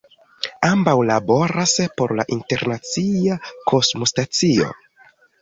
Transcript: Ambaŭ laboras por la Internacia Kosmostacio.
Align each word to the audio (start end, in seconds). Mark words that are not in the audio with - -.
Ambaŭ 0.69 0.93
laboras 1.09 1.73
por 1.99 2.13
la 2.21 2.25
Internacia 2.37 3.39
Kosmostacio. 3.73 4.73